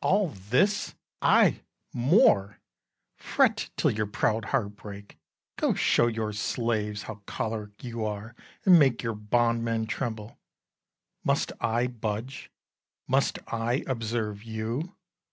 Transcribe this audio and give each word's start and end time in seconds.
Bru. 0.00 0.08
All 0.08 0.28
this! 0.28 0.94
ay, 1.20 1.62
more: 1.92 2.60
fret 3.16 3.70
till 3.76 3.90
your 3.90 4.06
proud 4.06 4.44
heart 4.54 4.76
break; 4.76 5.18
Go 5.56 5.74
show 5.74 6.06
your 6.06 6.32
slaves 6.32 7.02
how 7.02 7.22
choleric 7.26 7.82
you 7.82 8.04
are, 8.04 8.36
And 8.64 8.78
make 8.78 9.02
your 9.02 9.16
bondmen 9.16 9.88
tremble. 9.88 10.38
Must 11.24 11.50
I 11.58 11.88
budge? 11.88 12.52
Must 13.08 13.40
I 13.48 13.82
observe 13.88 14.44
you? 14.44 14.94